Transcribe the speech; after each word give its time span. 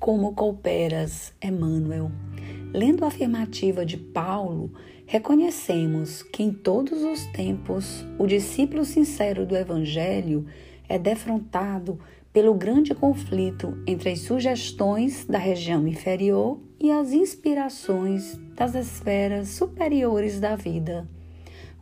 Como 0.00 0.32
cooperas, 0.32 1.34
Emmanuel? 1.44 2.10
Lendo 2.72 3.04
a 3.04 3.08
afirmativa 3.08 3.84
de 3.84 3.98
Paulo, 3.98 4.72
reconhecemos 5.04 6.22
que 6.22 6.42
em 6.42 6.50
todos 6.50 7.02
os 7.02 7.26
tempos 7.26 8.06
o 8.18 8.26
discípulo 8.26 8.82
sincero 8.86 9.44
do 9.44 9.54
Evangelho 9.54 10.46
é 10.88 10.98
defrontado 10.98 12.00
pelo 12.32 12.54
grande 12.54 12.94
conflito 12.94 13.76
entre 13.86 14.08
as 14.08 14.20
sugestões 14.20 15.26
da 15.26 15.38
região 15.38 15.86
inferior 15.86 16.58
e 16.80 16.90
as 16.90 17.12
inspirações 17.12 18.40
das 18.56 18.74
esferas 18.74 19.48
superiores 19.48 20.40
da 20.40 20.56
vida. 20.56 21.06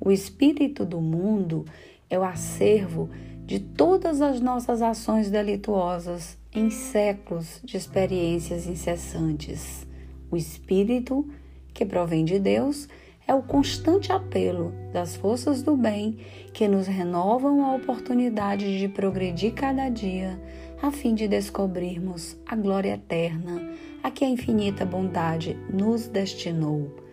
O 0.00 0.10
espírito 0.10 0.84
do 0.84 1.00
mundo 1.00 1.64
é 2.08 2.18
o 2.18 2.24
acervo 2.24 3.08
de 3.44 3.58
todas 3.58 4.20
as 4.20 4.40
nossas 4.40 4.82
ações 4.82 5.30
delituosas 5.30 6.38
em 6.54 6.70
séculos 6.70 7.60
de 7.64 7.76
experiências 7.76 8.66
incessantes. 8.66 9.86
O 10.30 10.36
espírito 10.36 11.26
que 11.72 11.84
provém 11.84 12.24
de 12.24 12.38
Deus 12.38 12.88
é 13.26 13.34
o 13.34 13.42
constante 13.42 14.10
apelo 14.10 14.72
das 14.92 15.14
forças 15.16 15.62
do 15.62 15.76
bem 15.76 16.18
que 16.52 16.66
nos 16.66 16.86
renovam 16.86 17.64
a 17.64 17.74
oportunidade 17.74 18.78
de 18.78 18.88
progredir 18.88 19.52
cada 19.52 19.88
dia, 19.88 20.40
a 20.80 20.90
fim 20.90 21.14
de 21.14 21.28
descobrirmos 21.28 22.36
a 22.46 22.56
glória 22.56 22.94
eterna 22.94 23.76
a 24.02 24.10
que 24.10 24.24
a 24.24 24.28
infinita 24.28 24.86
bondade 24.86 25.54
nos 25.72 26.08
destinou. 26.08 27.07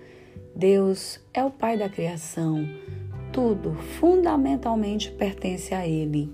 Deus 0.55 1.19
é 1.33 1.43
o 1.43 1.51
Pai 1.51 1.77
da 1.77 1.89
criação, 1.89 2.65
tudo 3.33 3.73
fundamentalmente 3.99 5.11
pertence 5.11 5.73
a 5.73 5.85
Ele. 5.85 6.33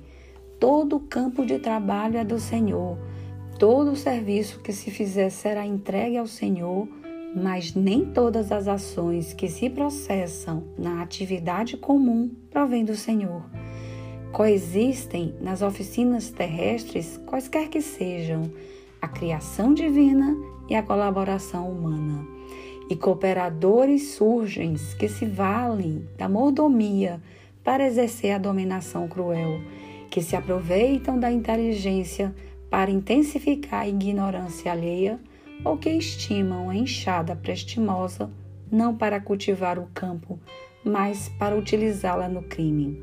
Todo 0.60 1.00
campo 1.00 1.46
de 1.46 1.58
trabalho 1.58 2.18
é 2.18 2.24
do 2.24 2.40
Senhor, 2.40 2.98
todo 3.58 3.96
serviço 3.96 4.60
que 4.60 4.72
se 4.72 4.92
fizer 4.92 5.30
será 5.30 5.66
entregue 5.66 6.18
ao 6.18 6.28
Senhor 6.28 6.88
mas 7.36 7.74
nem 7.74 8.06
todas 8.06 8.52
as 8.52 8.68
ações 8.68 9.34
que 9.34 9.48
se 9.48 9.70
processam 9.70 10.64
na 10.78 11.02
atividade 11.02 11.78
comum 11.78 12.30
provêm 12.50 12.84
do 12.84 12.96
Senhor. 12.96 13.44
Coexistem 14.32 15.36
nas 15.42 15.62
oficinas 15.62 16.30
terrestres, 16.30 17.20
quaisquer 17.26 17.70
que 17.70 17.82
sejam, 17.82 18.52
a 19.02 19.08
criação 19.08 19.74
divina 19.74 20.36
e 20.70 20.76
a 20.76 20.84
colaboração 20.84 21.70
humana. 21.70 22.26
E 22.92 22.96
cooperadores 22.98 24.16
surgem 24.16 24.74
que 25.00 25.08
se 25.08 25.26
valem 25.26 26.06
da 26.18 26.28
mordomia 26.28 27.22
para 27.64 27.88
exercer 27.88 28.32
a 28.32 28.38
dominação 28.38 29.08
cruel, 29.08 29.62
que 30.10 30.22
se 30.22 30.36
aproveitam 30.36 31.18
da 31.18 31.32
inteligência 31.32 32.36
para 32.70 32.92
intensificar 32.92 33.84
a 33.84 33.88
ignorância 33.88 34.74
alheia 34.74 35.18
ou 35.64 35.78
que 35.78 35.90
estimam 35.90 36.70
a 36.70 36.76
enxada 36.76 37.34
prestimosa 37.34 38.30
não 38.70 38.94
para 38.94 39.22
cultivar 39.22 39.80
o 39.80 39.88
campo, 39.94 40.38
mas 40.84 41.30
para 41.40 41.58
utilizá-la 41.58 42.28
no 42.28 42.44
crime. 42.44 43.02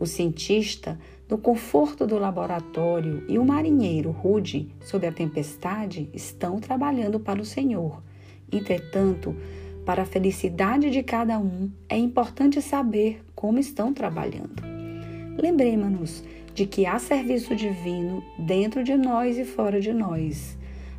O 0.00 0.06
cientista, 0.06 0.98
no 1.28 1.36
conforto 1.36 2.06
do 2.06 2.18
laboratório, 2.18 3.26
e 3.28 3.38
o 3.38 3.44
marinheiro 3.44 4.10
rude, 4.10 4.72
sob 4.80 5.06
a 5.06 5.12
tempestade, 5.12 6.08
estão 6.14 6.58
trabalhando 6.58 7.20
para 7.20 7.42
o 7.42 7.44
Senhor. 7.44 8.07
Entretanto, 8.50 9.34
para 9.84 10.02
a 10.02 10.06
felicidade 10.06 10.90
de 10.90 11.02
cada 11.02 11.38
um, 11.38 11.70
é 11.88 11.96
importante 11.96 12.60
saber 12.60 13.22
como 13.34 13.58
estão 13.58 13.92
trabalhando. 13.92 14.62
Lembremos-nos 15.38 16.24
de 16.54 16.66
que 16.66 16.86
há 16.86 16.98
serviço 16.98 17.54
divino 17.54 18.22
dentro 18.38 18.82
de 18.82 18.96
nós 18.96 19.38
e 19.38 19.44
fora 19.44 19.80
de 19.80 19.92
nós 19.92 20.58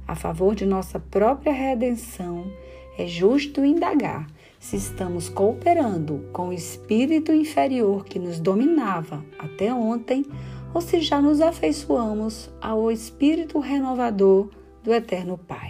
a 0.10 0.16
favor 0.16 0.56
de 0.56 0.66
nossa 0.66 1.00
própria 1.00 1.54
redenção, 1.54 2.52
é 2.98 3.06
justo 3.06 3.64
indagar 3.64 4.26
se 4.60 4.76
estamos 4.76 5.30
cooperando 5.30 6.28
com 6.34 6.50
o 6.50 6.54
espírito 6.54 7.32
inferior 7.32 8.04
que 8.04 8.18
nos 8.18 8.40
dominava 8.40 9.24
até 9.38 9.72
ontem 9.72 10.26
ou 10.74 10.82
se 10.82 11.00
já 11.00 11.22
nos 11.22 11.42
afeiçoamos 11.42 12.50
ao 12.60 12.92
espírito 12.92 13.60
renovador 13.60 14.50
do 14.84 14.92
Eterno 14.92 15.38
Pai. 15.38 15.69